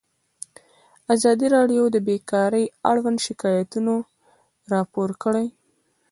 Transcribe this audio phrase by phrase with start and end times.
[1.15, 3.93] ازادي راډیو د بیکاري اړوند شکایتونه
[4.73, 5.47] راپور کړي.